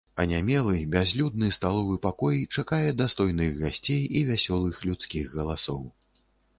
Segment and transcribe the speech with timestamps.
[0.21, 5.81] Анямелы, бязлюдны сталовы пакой чакае дастойных гасцей і вясёлых людскіх галасоў.